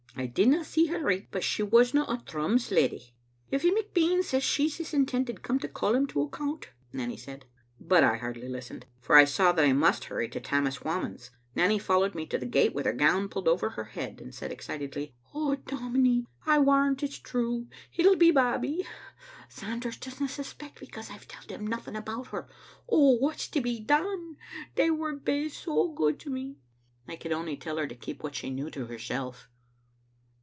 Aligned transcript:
I 0.13 0.25
didna 0.25 0.65
see 0.65 0.87
her 0.87 1.01
richt, 1.03 1.29
but 1.31 1.41
she 1.43 1.63
wasna 1.63 2.03
a 2.03 2.19
Thrums 2.27 2.69
leddy."" 2.69 3.13
Effie 3.53 3.71
McBean 3.71 4.21
says 4.25 4.43
she's 4.43 4.75
his 4.75 4.93
intended, 4.93 5.41
come 5.41 5.57
to 5.59 5.69
call 5.69 5.95
him 5.95 6.05
to 6.07 6.21
account," 6.23 6.67
Nanny 6.91 7.15
said; 7.15 7.45
but 7.79 8.03
I 8.03 8.17
hardly 8.17 8.49
listened, 8.49 8.85
for 8.99 9.15
I 9.15 9.23
saw 9.23 9.53
that 9.53 9.63
I 9.63 9.71
must 9.71 10.03
hurry 10.05 10.27
to 10.27 10.41
Tammas 10.41 10.79
Whamond'a 10.79 10.83
Digitized 10.83 10.83
by 10.83 10.91
VjOOQ 10.91 11.07
IC 11.07 11.11
defence 11.13 11.23
of 11.23 11.31
tbe 11.31 11.33
Aanae* 11.33 11.39
9Vt 11.39 11.55
Nanny 11.63 11.79
followed 11.79 12.15
me 12.15 12.25
to 12.25 12.37
the 12.37 12.45
gate 12.45 12.75
with 12.75 12.85
her 12.85 12.93
gown 12.93 13.29
pulled 13.29 13.47
over 13.47 13.69
her 13.69 13.83
head, 13.85 14.21
and 14.21 14.35
said 14.35 14.51
excitedly: 14.51 15.15
"Oh, 15.33 15.55
dominie, 15.55 16.25
I 16.45 16.59
warrant 16.59 17.03
it's 17.03 17.17
true. 17.17 17.67
It'll 17.95 18.17
be 18.17 18.31
Babbie. 18.31 18.85
Sanders 19.47 19.97
doesna 19.97 20.27
suspect, 20.27 20.81
because 20.81 21.09
I've 21.09 21.27
telled 21.29 21.49
him 21.49 21.65
noth 21.65 21.87
ing 21.87 21.95
about 21.95 22.27
her. 22.27 22.49
Oh, 22.89 23.15
what's 23.15 23.47
to 23.47 23.61
be 23.61 23.79
done? 23.79 24.35
They 24.75 24.91
were 24.91 25.15
baith 25.15 25.53
so 25.53 25.87
good 25.87 26.19
to 26.19 26.29
me." 26.29 26.57
I 27.07 27.15
could 27.15 27.31
only 27.31 27.55
tell 27.55 27.77
her 27.77 27.87
to 27.87 27.95
keep 27.95 28.21
what 28.21 28.35
she 28.35 28.49
knew 28.49 28.69
to 28.71 28.87
herself. 28.87 29.47